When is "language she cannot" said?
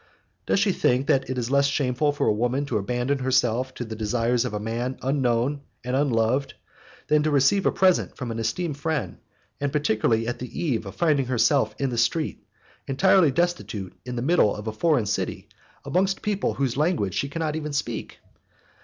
16.77-17.55